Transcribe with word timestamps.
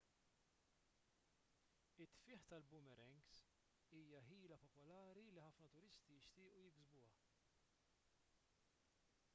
it-tfigħ 2.05 2.45
tal-boomerangs 2.53 3.35
hija 3.99 4.23
ħila 4.31 4.57
popolari 4.63 5.27
li 5.27 5.43
ħafna 5.45 5.69
turisti 5.77 6.17
jixtiequ 6.17 6.59
jiksbuha 6.63 7.13